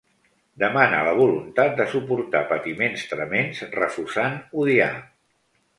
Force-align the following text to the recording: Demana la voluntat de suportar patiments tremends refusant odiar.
Demana 0.61 1.01
la 1.07 1.13
voluntat 1.19 1.77
de 1.81 1.87
suportar 1.93 2.43
patiments 2.53 3.07
tremends 3.15 3.65
refusant 3.79 4.43
odiar. 4.65 4.95